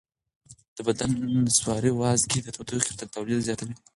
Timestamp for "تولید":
3.15-3.39